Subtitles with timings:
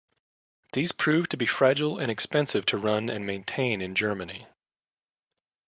[0.73, 4.47] These proved to be fragile and expensive to run and maintain in Germany.